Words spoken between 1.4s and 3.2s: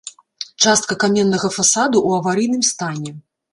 фасаду ў аварыйным стане.